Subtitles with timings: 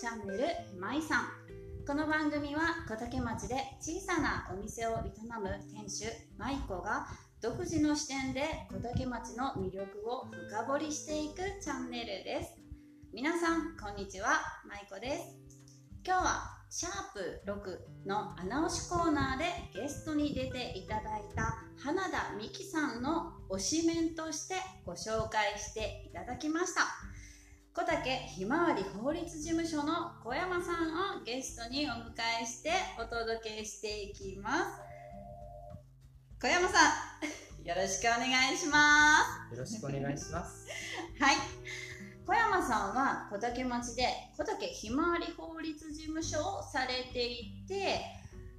[0.00, 0.46] チャンネル
[0.80, 1.24] まいさん。
[1.86, 7.06] この番組は小竹町で小さなお店を営む店主舞子が
[7.42, 12.54] 独自の視点で小竹町の魅力を深掘りしていくチャンネルです。
[13.12, 14.40] 皆さんこんにちは。
[14.66, 15.36] 舞子です。
[16.02, 17.42] 今日はシャープ
[18.06, 24.54] 6の穴押しコーナーでゲストに出ていただいた花田美希さんの推しメンとして
[24.86, 27.09] ご紹介していただきました。
[27.72, 32.10] 小竹ひまわり法律事務所の小山さんをゲストにお迎
[32.42, 34.64] えしてお届けしていきます。
[36.42, 36.78] 小山さ
[37.62, 39.18] んよろしくお願いしま
[39.52, 39.54] す。
[39.54, 40.66] よろしくお願いします。
[41.20, 41.36] はい。
[42.26, 48.00] 小山さんは小竹町で小竹ひまわり法律事務所をされていて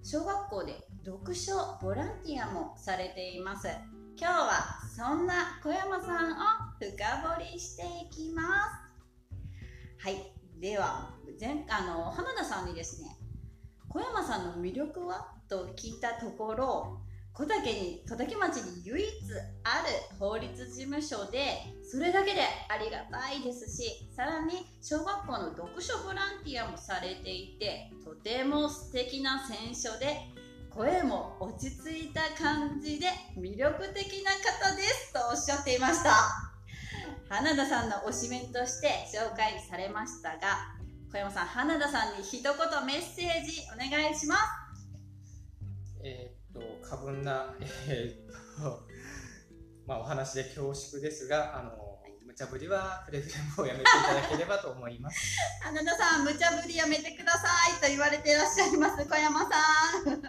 [0.04, 3.68] 小学校で読書ボランティアもされています。
[4.18, 6.36] 今日はそんな小山さんを
[6.80, 6.96] 深
[7.36, 8.44] 掘りしていきま
[8.88, 8.91] す
[10.04, 10.16] はい。
[10.60, 13.16] では前あの花田さんにですね
[13.88, 15.28] 小山さんの魅力は？
[15.48, 17.02] と聞いたところ
[17.34, 19.10] 小竹に小竹町に唯一
[19.64, 30.18] ある法律事務所でそれだけでありがたいですしさらに小学校の読書ボランティアもされていてとても素敵な選書で
[30.70, 33.08] 声も落ち着いた感じで
[33.38, 35.14] 魅力的な方です。
[35.14, 36.51] とおっしゃっていました。
[37.32, 40.76] 花田さんの推しメンとして紹介されましたが
[41.14, 42.52] 小山さん花田さんに一言
[42.86, 44.42] メッセージお願いします。
[46.04, 47.56] えー、っと過分な、
[47.88, 48.82] えー、っと
[49.88, 51.72] まあ、お話で恐縮ですがあの
[52.26, 55.38] 無茶ぶりはくれぐれもやめていただければと思います。
[55.64, 60.22] 花田さん無茶ぶりやめてくださいと言われていらっしゃいます小山さん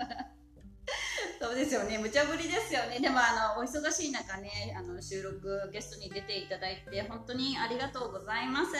[1.52, 1.98] そうですよね。
[1.98, 2.98] 無茶ぶりですよね。
[2.98, 8.72] でもあのお忙しい中ねあの収録ゲストに出ていただいて本当にありがとうございます。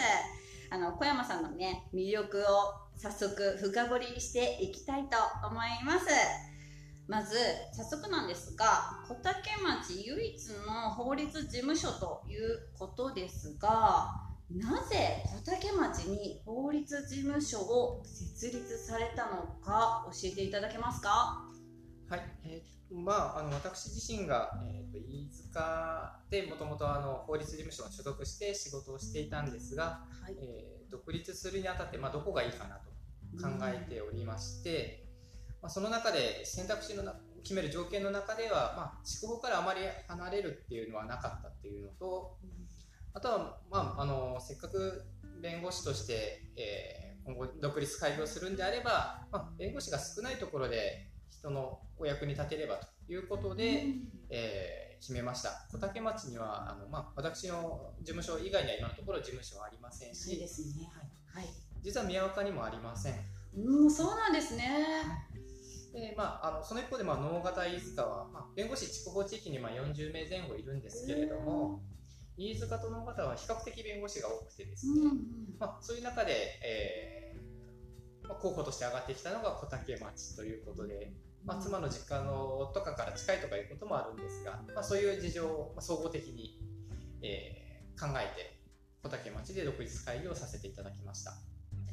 [0.70, 2.42] あの小山さんのね魅力を
[2.96, 6.06] 早速深掘りしていきたいと思います。
[7.08, 7.36] まず
[7.76, 14.14] 早速なんですが小竹町唯一の法律事務所ということですが
[14.50, 21.51] なぜ小竹町に法律事務所を設立されたのか教えていただけますか？
[22.12, 26.84] はい、えー、まああの私自身が、えーと、飯塚でもともと
[27.26, 32.90] 法律事務所に所属して仕事をしていたんですが、はい、えー、独立するにあたって、まあ、どこがいいかなと
[33.42, 35.06] 考えておりまして、
[35.62, 37.02] まあ、その中で選択肢の
[37.42, 42.36] 決める条件の中では、まあ、筑豊からあまり離れるっていうのはなかったっていうのと、
[43.14, 45.06] あとは、まあ、あのせっかく
[45.40, 51.08] 弁護士として、えー、今後独立開業するんであれば、まあ、弁護士が少ないところで
[51.42, 55.66] 人のお役に立てればということで、うん、えー、決めました。
[55.72, 60.88] 小竹町にはあの、まあ、私の事務所以外には今のところ事務所はありませんし、ですね。
[61.32, 63.14] はい、はい、実は宮岡にもありません。
[63.56, 64.64] うんそうなんですね、
[65.92, 71.82] でまあ、あのその一方で、まあ、能形飯塚は、まあ、弁護士筑豊地域にまあ40名前後いるんですけれども、
[72.38, 75.18] 飯塚と能形は比較的弁護士が多くてですね、うんうん、
[75.58, 76.32] まあ、そういう中で、
[76.64, 81.12] えーまあ、候補として上がってきたのが小竹町ということで、
[81.44, 86.60] まあ、妻の実家のとかから近いとかいうこともあるんですが、まあ、そういう事情を総合的に、
[87.22, 88.60] えー、考えて
[89.02, 91.32] 小竹町で独立会議をさせていただきました。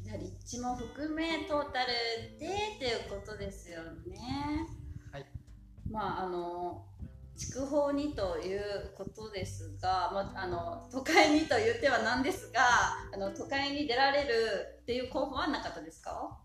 [0.03, 2.47] じゃ立地も含めトータルで
[2.79, 4.67] ということですよね。
[5.11, 5.25] はい。
[5.89, 6.85] まああの
[7.35, 12.59] 筑豊にということですが、まあ、あの都会にと言ってはなんですが
[13.13, 14.33] あの都会に出られる
[14.81, 16.37] っていう候補はなかったですか？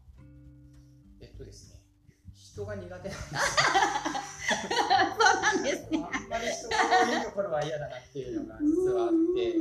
[2.54, 3.18] 人が苦手なんです。
[5.18, 5.98] そうなんですね。
[5.98, 6.76] あんまり人が
[7.10, 9.54] 多いところは嫌だなっていうのが実はあって。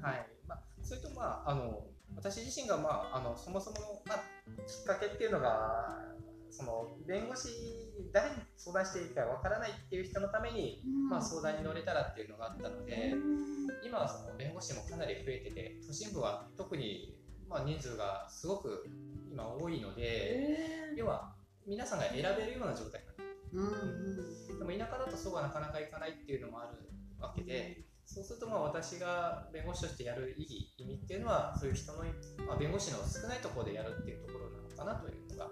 [0.00, 0.26] はい。
[0.48, 1.84] まあ、それとまああの
[2.16, 4.18] 私自身が、まあ、あのそもそもの、まあ、
[4.66, 5.98] きっかけっていうのが
[6.50, 7.48] その弁護士
[8.12, 17.14] 誰に相談していいかわからないっていう人のために、うん、まあ、相談に乗れたらっていうのがあったので、うん、今はその弁護士もかなり増えてて都心部は特に、
[17.48, 18.86] まあ、人数がすごく
[19.30, 20.58] 今多いので、
[20.96, 21.32] 要は
[21.66, 23.02] 皆さんが選べるような状態
[23.52, 26.78] なの、うん、でも田舎だとそうはなかなかいかないっていうのもある
[27.20, 27.90] わけで。
[28.10, 32.02] そうするとまあ私が弁護士としてやる意義意味っていうのはそういう人の、
[32.44, 35.48] まあ、弁護士の少ないところでやるっていうところなのかなというのが、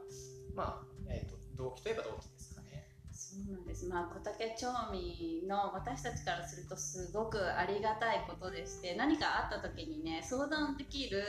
[0.57, 2.89] まあえーと、動機といえば動機ですかね。
[3.13, 11.23] そうなんです、まあ、小竹町民の私たちからするとすごくありがたいことでして何かあった時にね相談できる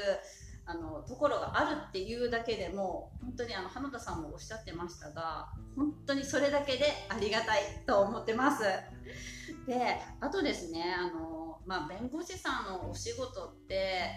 [0.69, 8.63] あのところがあるっていうだけでも本当にあの花田さんもおっしゃってましたが本当にそれだけでありがたいと思ってます。
[9.65, 14.11] であとですねあの、まあ、弁護士さんのお仕事って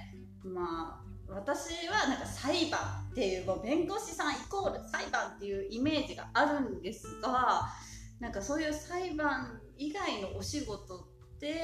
[0.45, 7.67] まあ私はなんか裁判っていうもう弁護士さんイコール裁判っていうイメージがあるんですが
[8.21, 11.55] なんかそういう裁判以外のお仕事って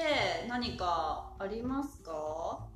[0.47, 2.67] 何かありますか、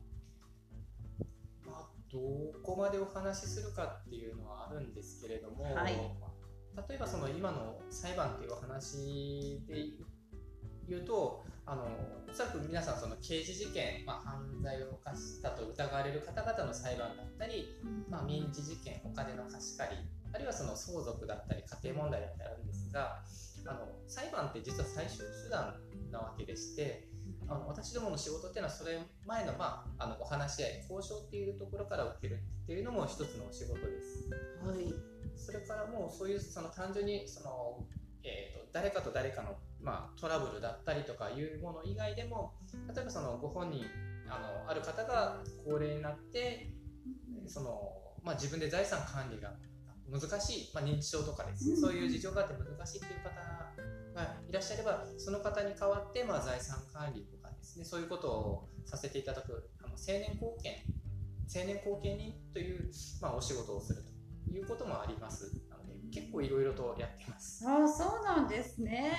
[2.13, 2.19] ど
[2.61, 5.93] こまでお話しするかっていうのはあるんですけれども、はい。
[6.89, 9.89] 例えばその今の裁判っていうお話で
[10.87, 11.83] 言うとあの
[12.29, 17.75] おそらく皆さんその刑事事件、まあ、犯罪を犯したと疑われる方々の裁判だったり、
[18.09, 19.97] まあ、民事事件お金の貸し借り
[20.33, 23.21] あるいはその相続だったり家庭問題だったりあるんですが
[23.65, 25.75] あの裁判って実は最終手段
[26.11, 27.07] なわけでして
[27.47, 34.29] あの私どもの仕事っていうのはそれ前の,、まあ、あのお話し合い交渉っていうところから受けるっていうのも一つのお仕事です。
[34.65, 35.13] はい。
[35.35, 37.85] それからもうそういうその単純にその、
[38.23, 42.53] えー、と誰かと誰かの、まあ、トラブルだったりとかいうもの以外でも
[42.93, 43.83] 例えばそのご本人
[44.29, 46.69] あのある方が高齢になって
[47.47, 47.91] その、
[48.23, 49.53] まあ、自分で財産管理が
[50.09, 51.81] 難しい、まあ、認知症とかですね、うん。
[51.81, 53.62] そういう事情があって難しいっていう方
[54.13, 60.75] がいらっしゃればその方に代わって、まあ、財産管理とかですねそういうことをさせていただくあの青年貢献
[61.53, 64.03] 青年後見人という、まあ、お仕事をする
[64.47, 65.51] ということもあります。
[65.69, 67.67] なので結構いろいろとやってます。
[67.67, 69.13] ああそうなんですね。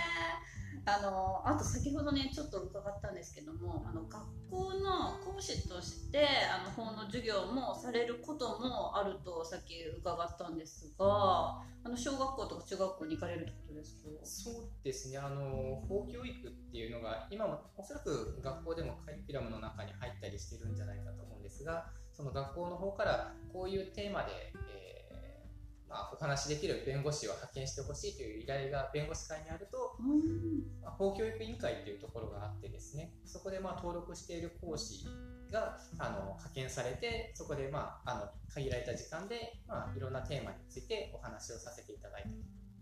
[0.87, 14.11] あのあと先ほどねちょっと伺ったんですけどもあの学校の講師としてあの法の授業もされることもあるとさっき伺ったんですがあの小学校とか中学校に行かれるってことですか？
[14.23, 15.19] そうですね。
[15.19, 30.81] あの法教育っていうのが今もおそらく学校でもカリキュラムの中に入ったりしてるんじゃないかと思うんですがその学校の方からこういうテーマで、えーまあ、お話しできる弁護士を派遣してほしいという依頼が弁護士会にあると、うん。
[30.81, 35.07] まあ、法教育委員会っていうところがあってですねそこでまあ登録している講師
[35.51, 42.29] があの派遣されてそこでまああの限られた時間で、まあ、いろんなテーマについてお話をさせていただいた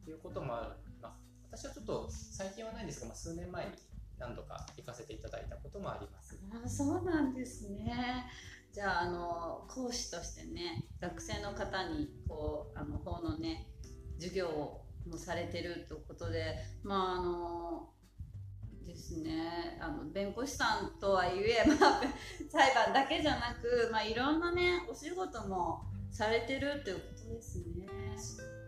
[0.04, 0.82] ということもあります。
[1.52, 3.72] 私はちょっと最近はないんですが、まあ、数年前に
[4.18, 6.40] 何度か行かせていただいたこともあります。
[6.64, 8.24] あそうなんですね。
[8.72, 13.68] じゃああの講師としてね学生の方にこうあの法のね
[14.18, 17.90] 授業をもされてるということでまああの
[18.86, 19.78] ですね。
[19.80, 22.00] あの弁護士さんとはいえ、まあ、
[22.50, 27.86] 裁判だけじゃなく、まあ、いろんなねお仕事もされてるっていうことですね。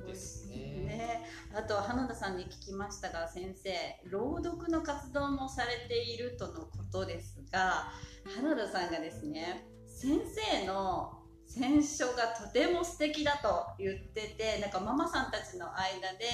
[0.07, 0.55] ですね。
[0.85, 1.21] ね、
[1.55, 3.75] あと花田さんに聞きましたが先生
[4.11, 7.91] 朗読の活動もされているとのことですが
[8.37, 10.21] 花田さんがですね先
[10.61, 16.27] 生の選書がとても素敵だと言っててなんかママさんたちの間で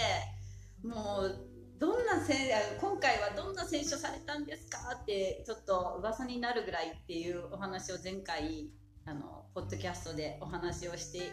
[0.83, 1.51] もう
[1.81, 2.37] どんなせん
[2.79, 8.69] 今回はどんな選書されたんですかってちょっと噂になるぐらいっていうお話を前回
[9.07, 11.33] あのポッドキャストでお話をして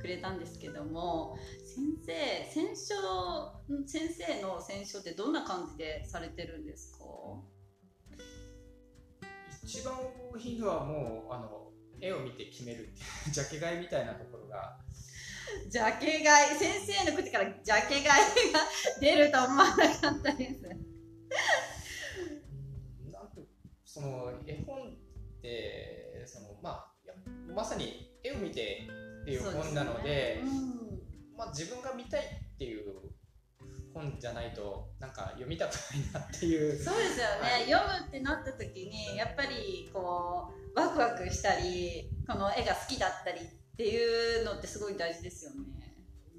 [0.00, 2.94] くれたんですけども先生選書
[3.86, 7.04] 先生の選書ってどんな感じでされてるんですか？
[9.62, 9.94] 一番
[10.32, 11.70] 多いのはもうあの
[12.00, 14.78] 絵を見て決めるっていうジャケ買いみたいなところが
[15.68, 18.06] ジャケ買い先生の口からジャケ買い
[18.52, 18.60] が
[19.00, 20.64] 出ると思わなかったです。
[20.64, 20.86] うん
[23.12, 23.46] なんと
[23.84, 24.90] その絵本っ
[25.42, 26.90] てその、まあ、
[27.54, 28.88] まさに絵を見て
[29.22, 30.60] っていう本なのでそうすね。
[30.60, 30.64] う
[31.34, 31.36] ん。
[31.36, 32.22] まあ、自分が見たいっ
[32.58, 32.84] ていう
[33.92, 36.76] 本じゃないとなんか読みたくないなっていう。
[36.78, 37.70] そうですよね、はい。
[37.70, 43.44] 読むってなった時にやっぱりこうワクワクしたりこの絵が好きだったりっ
[43.76, 45.58] ていうのってすごい大事ですよね。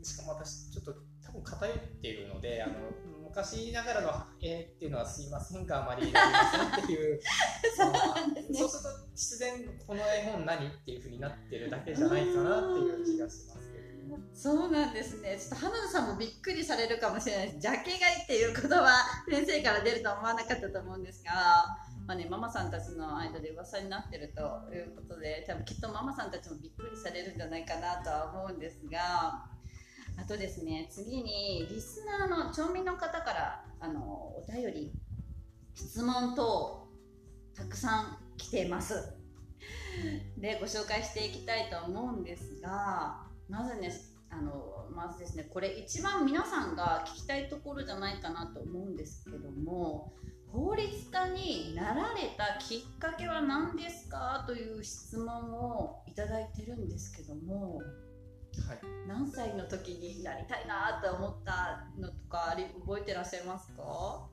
[0.04, 0.94] しかも私ちょっと
[1.26, 2.74] 多分偏っているのであの
[3.28, 7.22] 昔ながらの絵っていうのはすいませんがあまり読みませんっていう
[8.56, 14.24] そうすると必然この絵本何っていうふうになってるだけじゃないかなっていう気がしますけどね。
[14.34, 15.38] そうなんですね。
[15.38, 17.60] ちょっと花田さんもびっくりされるかもしれないです。
[17.60, 21.32] ジャケ買いっていう言葉、先生から出るとは思わなかったと思うんですが、
[22.08, 29.46] まあね、ママさんたちの間で噂になってるということで、多分きっとママさんたちもびっくりされるんじゃないかなとは思うんですが、
[30.20, 34.92] あとですね、次にリスナーの町民の方からあのお便り、
[35.76, 36.88] 質問等
[37.54, 39.18] たくさん来ています。
[40.38, 43.92] でご紹介していきたいと思うんですがまずね
[44.38, 50.14] あのまずですねこれ一番皆さんが聞きたいところじゃないかなと思うんですけども
[50.52, 57.88] 法律家になられたきっかけは何ですかという質問をいただいてるんですけどもはい
[59.08, 64.28] 何歳の時になりたいなと思ったのとか覚えてらっしゃいますか？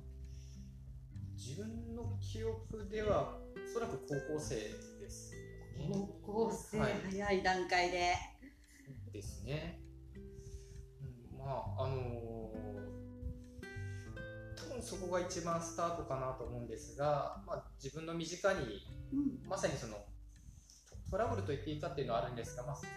[1.37, 5.33] 自分の記憶ではおそらく高校生です。
[5.77, 8.15] 高校生、はい、早い段階で。
[9.13, 9.84] ですね。
[11.45, 19.99] うん、まああのー、多分そこが一番スタートかなと思うんですが、まあ、自分の身近に、うん、まさにその
[21.11, 22.91] トラブルと言っていいかっていうのはあるんですが、まあ、その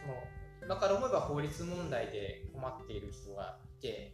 [0.63, 4.13] 今から思えば法律問題で困っている人がいて、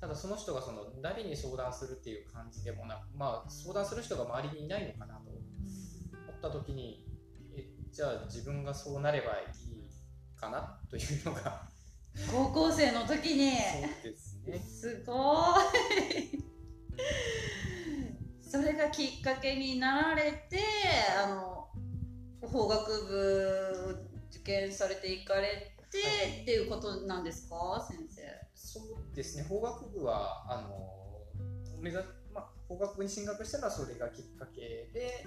[0.00, 7.06] ただその人がその誰に相談するっていう感じでもなく、まあ、相談する人が周りにいないのかなと思った時に
[7.56, 11.68] えじゃあ自分がそうなればいいかなというのが
[12.30, 13.52] 高校生の時に。
[13.56, 13.62] そ
[14.08, 14.58] うですね。
[14.58, 16.42] すごい。
[18.42, 20.60] それがきっかけになられて
[21.24, 21.68] あの
[22.40, 23.98] 法学部
[24.30, 27.84] 受験されていかれて、はい、っていうことなんですか？
[27.90, 28.22] 先生。
[28.54, 29.44] そうですね。
[29.48, 32.02] 法学部はあの目指
[32.32, 35.26] まあ、法学部に進学したのはそれがきっかけで、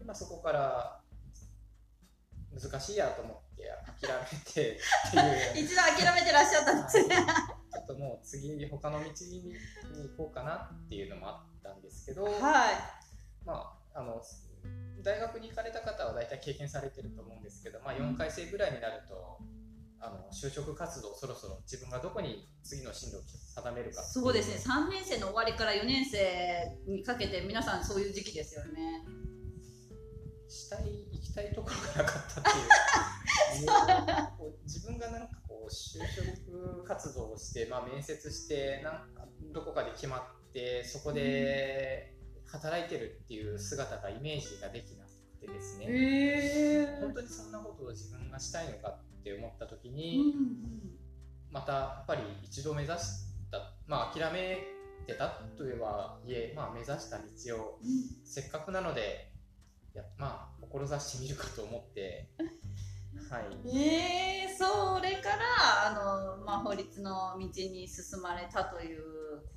[0.00, 1.01] うん、まあ、そこから
[2.60, 3.64] 難しいやと思って
[4.00, 5.16] 諦めてって
[5.60, 5.64] いう。
[5.64, 7.16] 一度諦めてらっしゃったんですね、
[7.72, 9.54] ちょっともう次他の道に
[10.08, 12.34] 行こうかなっていうのもあったんですけど、はい。
[13.44, 14.22] まあ、あの
[15.02, 19.38] 大学に行かれた方は大体経験されてると思うんですけど、まあ、4回生ぐらいになると
[20.00, 24.74] あの就職活動そろそろ自分がどこに次の進路を定めるかそうですね。
[24.74, 29.04] 3年生の終わりから4年生にかけて皆さんそういう時期ですよね。
[30.48, 32.52] したいたいところがなかったってい
[34.48, 34.52] う。
[34.64, 42.14] 自分がなんかこう就職活動をして、まあ、面接してなんかどこかで決まってそこで
[42.46, 45.10] 働いてるっていう姿がイメージができなく
[45.40, 50.56] てですね、えー、本当にそんなことを自分がしたいのかって思った時に、うんうん、
[51.50, 54.58] またやっぱり一度目指したまあ諦め
[55.06, 57.24] てたといえばいえ、まあ、目指した道
[57.60, 57.78] を、
[58.24, 59.31] せっかくなので
[59.94, 62.30] やまあ志してみるかと思って
[63.30, 69.02] はい、えー、それからあの、まあ、法律の道に進まれたという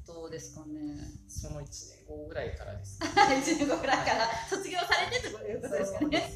[0.05, 0.97] ことですかね。
[1.27, 3.07] その1年後ぐらいからですね。
[3.15, 6.07] 1年後ぐらいから、卒業されてということですかね。
[6.07, 6.29] ね。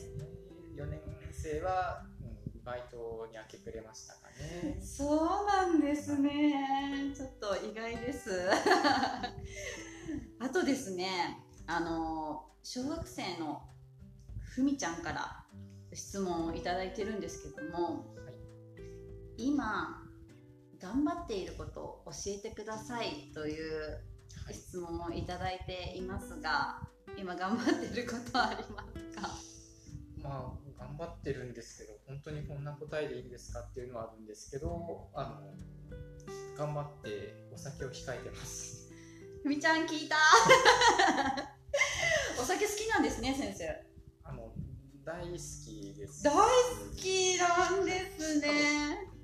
[0.76, 1.02] 4年
[1.32, 4.80] 生は、うん、バイトに明け暮れましたかね。
[4.82, 7.14] そうなんですね。
[7.16, 8.50] ちょっと意外です。
[10.40, 13.62] あとですねあの小学生の
[14.50, 15.44] ふみちゃんから
[15.94, 18.36] 質問をいただいてるんですけども、はい、
[19.38, 20.04] 今
[20.80, 24.00] 頑張っていることを教えてくださいという
[24.52, 26.82] 質問をいただいていますが、
[27.18, 29.30] 今頑張ってることはありますか？
[30.24, 35.54] まあ頑張ってるんですけど本当にこんな答えでいいんですかっていうのはあるんですけどあの
[36.58, 38.90] 頑張ってお酒を控えてます。
[39.44, 40.16] ふみちゃん聞いた。
[42.42, 43.89] お酒好きなんですね先生
[45.10, 46.24] 大好きです。
[46.24, 46.46] 大好
[46.96, 48.48] きなんですね。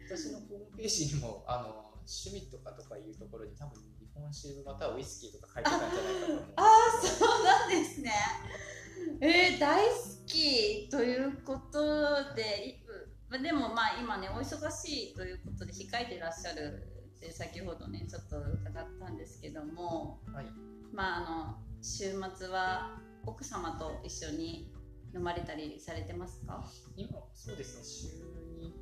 [0.10, 8.12] 私のホームページにもあの趣味とかとかいうところに多分日本酒またはウイスキーとか書いてたんじゃないかと思うああそうなんですね。
[9.22, 9.94] えー、大好
[10.26, 12.82] きということで
[13.44, 16.82] でもまあ今ねお忙しいということで控えてらっしゃる
[17.18, 20.46] って先ほどねちょっと伺ったんですけども、はい、
[20.92, 24.72] まああの週末は奥様と一緒に
[25.16, 26.64] 飲まれたりされてますか？
[26.96, 28.08] 今そうですね週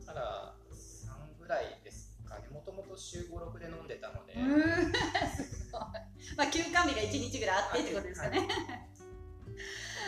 [0.01, 2.49] 2から3ぐらいですかね。
[2.51, 4.33] もともと週56で飲んでたので。
[5.29, 5.81] すごい。
[6.35, 8.47] まあ休館日が1日ぐらいあってってことですかね、はい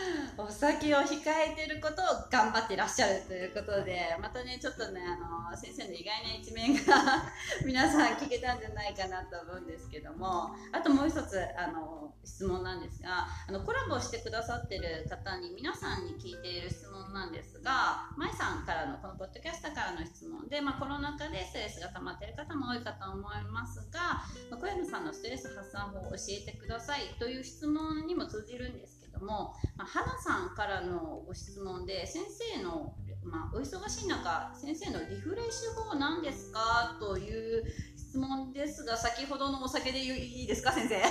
[0.38, 7.24] お酒を控えてることを頑張ってらっしゃるということでまたねちょっとねあの先生の意外な一面が
[7.64, 24.22] 皆さん聞けたんじゃないかなと思うんですけどもあともう一つあの質問なんですがあのコラボしてくださってる方に皆さんに聞いている質問なんですが舞さんからのこのポッドキャスターからの質問で、まあ、コロナ禍でストレスが溜まっている方も多いかと思いますが
[24.56, 32.22] 小山さんのストレス発散法を教えてくださいという質問にも通じるんですども、まあ、花さんからのご質問で先
[32.56, 32.94] 生の、
[33.24, 36.96] まあ、お忙しい中先生のリフレッシュ法なんですか？
[37.00, 37.64] という
[37.96, 41.02] 質問ですが先ほどのお酒でいいですか先生？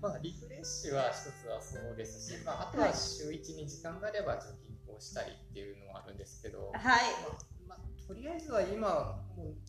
[0.00, 9.20] まあリフレッシュは一つはそうですし、まあ、あとは週1に時間があればジョギングをしたりっていうのはあるんですけど、はい、まあ、まあ、とりあえずは今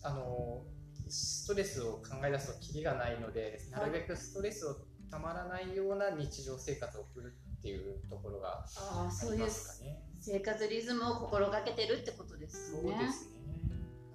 [0.02, 0.64] あの
[1.08, 4.76] ストレスを考え出すときりがないのでなるべくストレスを
[5.12, 10.00] たまらないような日常生活を送るっていうところがありますかね。
[10.18, 12.80] 生活リズムを心がけてるってことですね。
[12.80, 13.52] そうですね。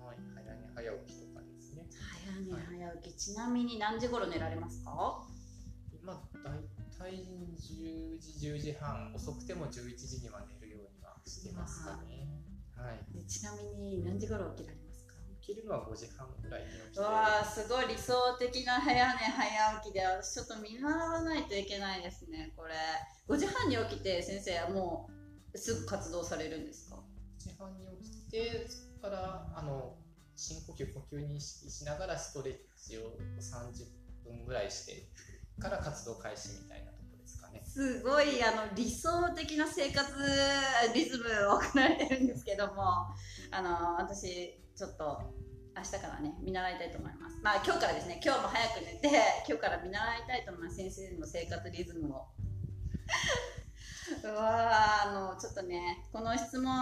[0.01, 1.85] はい、早寝早起きとかですね。
[2.25, 5.21] 早寝早起き、はい、ちなみに何時頃寝られますか？
[6.01, 6.13] 今
[6.43, 6.65] だい
[6.97, 12.25] 体10時10時半遅くても11時には寝るようにはしてますかね。
[12.75, 13.25] はい。
[13.27, 14.81] ちなみに何時頃起きられます？
[14.81, 14.86] か？
[15.47, 16.99] 起きるのは5時半ぐらいに起きて。
[16.99, 22.73] わあすごい理想的な早寝早起きで私ちょっと見習わないといけないですねこれ。
[23.27, 25.09] 5時半に起きて先生はも
[25.53, 26.97] うすぐ活動されるんですか
[27.39, 29.95] ？5時半に起きてそこからあの
[30.35, 33.01] 深呼吸呼吸に意識しながらストレッチを
[33.39, 33.85] 30
[34.23, 35.07] 分ぐらいして
[35.59, 37.63] から活動開始みたいなところですかね。
[37.65, 40.13] すごいあの理想的な生活
[40.93, 42.83] リズムを送られてるんですけども
[43.51, 45.19] あの私ちょっと
[45.75, 47.37] 明日からね見習いたいと思います。
[47.41, 49.09] まあ今日からですね今日も早く寝て
[49.47, 50.77] 今日から見習いたいと思います。
[50.77, 52.27] 先生の生活リズムを。
[54.23, 56.73] うわあのちょっとねこの質問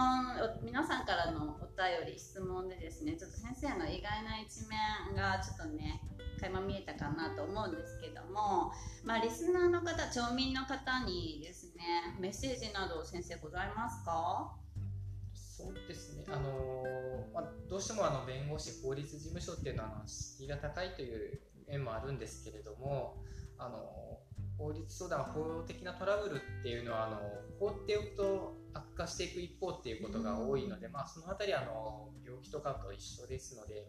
[0.62, 6.00] 皆さんからのお便り質問でですねちょっと先生の意外な一面がちょっとね
[6.40, 8.70] 垣間見えたかなと思うんですけども
[9.02, 14.54] まあリスナーの方町民の方にですねメッセージなど先生ございますか？
[15.56, 16.84] そうですね、あの
[17.32, 23.16] まあ、どうしてもあの弁護士法律事務所っていうのは敷居が高いという面もあるんですけれども
[23.56, 24.18] あの
[24.58, 27.18] 法律相談法的なトラブルっていうのはあの
[27.58, 33.86] 放っておくと悪化していく一方っていうことが多いので、まあ、その辺りあの病気とかと一緒ですので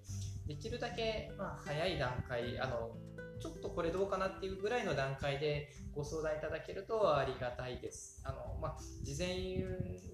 [0.48, 2.92] できるだけま早い段階あの
[3.40, 8.22] ちょっとこれどうかなっていうぐらいの段階でご相談いただけるとありがたいです。
[8.26, 9.64] あのまあ、事前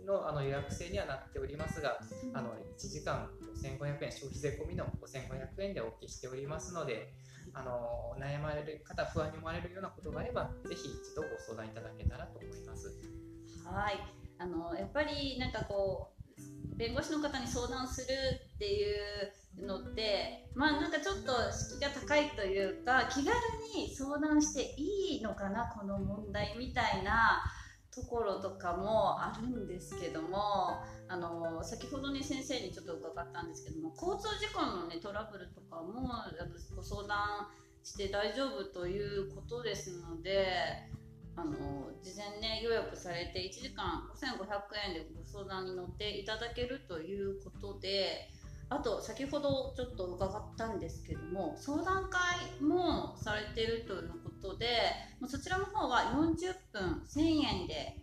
[0.06, 2.00] のあの予約制にはなっておりますが、
[2.34, 3.30] あの1時間
[3.80, 7.14] 5500円、消費税込みの5500円でお受けしておりますので、
[7.54, 12.88] あの悩まれる方不安に思われるようなことがあればぜひ一度ご相談いただけたらと思います。
[13.66, 14.00] はい。
[14.40, 18.08] あのやっぱりなんかこう弁護士の方に相談する
[18.56, 18.84] ってい
[19.62, 23.36] うのってまあなんかちょっと敷居が高いというか気軽
[23.76, 27.44] に相談していいのかなこの問題みたいな
[27.96, 36.10] ところとかもあるんですけどもあの先ほどね先生にちょっと伺ったんですけども交通事故の、ね、トラブルとかも
[36.76, 37.48] ご相談
[37.84, 40.48] して大丈夫ということですので
[41.36, 41.54] あの
[42.02, 48.30] 事前ね予約されて1時間5500円でご相談に乗っていただけるということで
[48.74, 54.68] あと先ほどちょっと伺ったんですけども相談会もされているということで
[55.28, 57.22] そちらの方は40分1000
[57.62, 58.00] 円で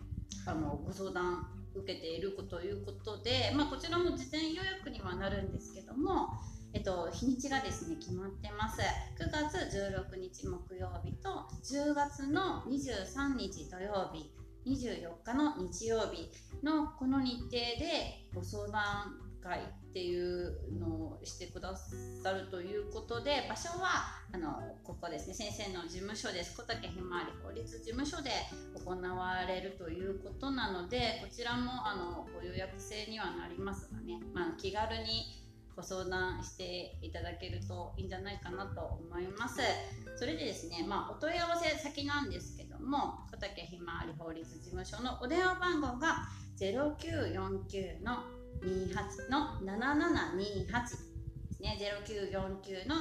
[0.46, 6.28] あのご相談受けているということで、まあ、こちらも事前予約にはなるんですけども、
[6.72, 8.80] えっと、日にちがですね決まってます。
[9.18, 14.32] 9月16日木曜日と10月の23日土曜日
[14.66, 16.28] 24日の日曜日
[16.64, 25.34] のこの日程でご相談会っていうのをしてくださるということで場所はあのここですね。
[25.34, 26.56] 先生の事務所です。
[26.56, 28.30] 小竹ひまわり法律事務所で
[28.84, 35.40] 行われるということなのでこちらもあのご予約制にはなりますがね、まあ、気軽に
[35.74, 39.60] ご相談していただけるといいんじゃないかなと思います。
[40.16, 50.88] それでですね、まあ、お問い合わせ先なんですけども小竹ひまわり法律事務所のお電話番号が0949の28の7728で
[51.50, 52.96] すね0949の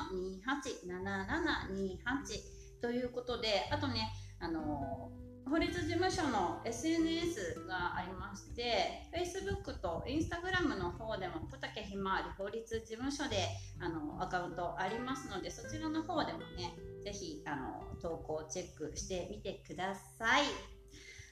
[0.46, 5.12] 287728ということであとねあの
[5.50, 13.48] 法律事務所の SNS がありまして Facebook と Instagram の方でも小竹ひまわり法律事務所で
[13.82, 20.79] あのアカウントありますのでそちらの方でもねぜひあの投稿チェックしてみてください。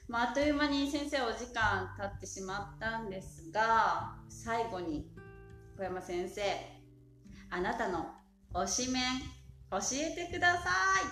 [0.08, 5.06] まあ、あっという間に先生お時間経ってしまったんですが最後に
[5.76, 6.42] 小山先生
[7.50, 8.06] あなたの
[8.54, 9.02] 推しメン
[9.70, 11.04] 教えてください。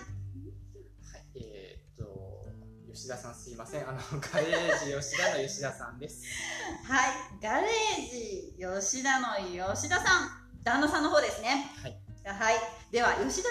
[1.05, 2.47] はいえー、っと
[2.91, 3.87] 吉田さんすいません。
[3.87, 6.25] あのガレージ吉田の吉田さんです。
[6.89, 10.47] はいガレージ吉田の吉田さん。
[10.63, 11.71] 旦那さんの方ですね。
[11.81, 12.01] はい。
[12.25, 12.55] はい、
[12.91, 13.49] では吉田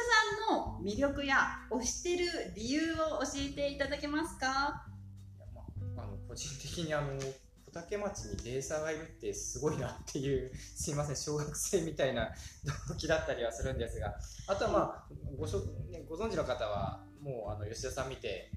[0.48, 1.36] さんの魅力や
[1.70, 4.84] 推してる理由を教えていただけますか？
[6.36, 12.30] 人的にあの小竹町にレーサーがいるってすごいなっていう すいません小学生みたいな
[12.88, 14.14] 動機だったりはするんですが
[14.46, 18.50] あとはまあごしょ、ね、ご存知の方はもうあの吉田さん見て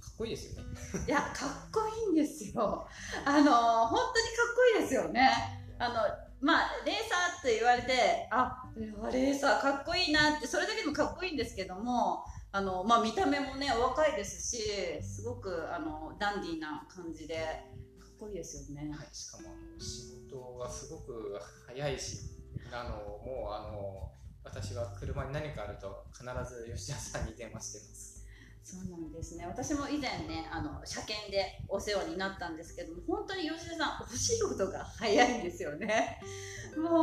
[0.00, 0.68] かっこいいですよね。
[1.08, 2.88] いやかっこいいんですよ。
[3.24, 5.30] あの本当にかっこいいですよね。
[5.78, 5.94] あの
[6.40, 8.70] まあレーサーって言われてあ
[9.10, 12.24] レーサーかっこいいなってそれだけでもかっこいいんですけども
[12.56, 14.62] あの、まあ、見た目もねお若いですし
[15.02, 17.34] すごくあのダンディーな感じで
[17.98, 22.16] かっこいいですよね、はい、しかもあの仕事がすごく早いし
[22.72, 24.10] あのもうあの
[24.42, 28.16] 私は車に何かあると必ず吉田さんに電話してます。
[28.62, 29.46] そうなんですね。
[29.46, 36.20] 私も以前ねあの車検でお世話になったんですけども本当に吉田さんお仕事が早いんですよね。
[36.78, 37.02] も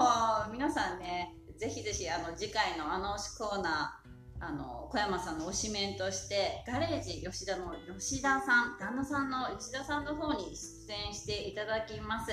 [0.50, 4.03] う皆さんねぜひぜひあの次回のあの推しコーナー
[4.46, 12.32] あの小山さんの推しメンとしてガレージ吉田の吉田さん旦那さんの吉田さんの方に出演していただきます。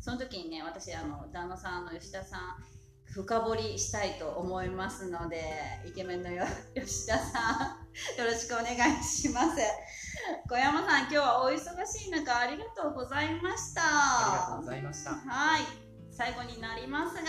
[0.00, 2.40] その時にね私あの旦那さんの吉田さん
[3.04, 5.44] 深掘りしたいと思いますので
[5.86, 6.44] イケメンのよ
[6.74, 7.86] 吉田さん
[8.18, 9.60] よろしくお願いします。
[10.48, 13.82] 小山さん今日はお忙しい中ありがとうございました。
[13.84, 15.10] ありがとうございました。
[15.12, 15.62] はい。
[16.10, 17.22] 最後になりますが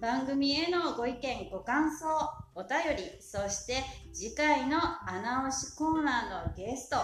[0.00, 2.06] 番組へのご意見ご感想
[2.54, 6.96] お便りそして次回の穴押しコーナーのゲスト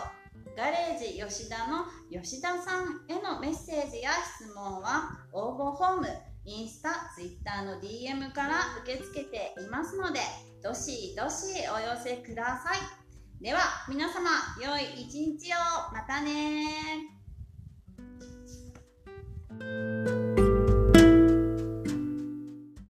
[0.56, 6.08] ガレージ吉田の吉田さんへのメッセージや質問は応募フォーム
[6.44, 10.20] インスタ、ツイッターの DM から受け付けていますので
[10.62, 13.44] どしどしお寄せください。
[13.44, 14.30] では皆様
[14.60, 15.56] 良い一日を。
[15.92, 17.17] またね